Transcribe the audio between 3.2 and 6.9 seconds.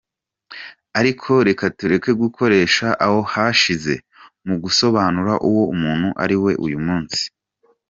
hashize mu gusobanura uwo umuntu ari we uyu